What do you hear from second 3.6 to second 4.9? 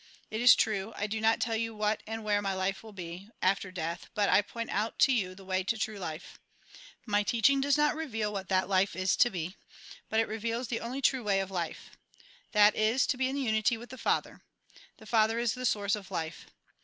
death, but I point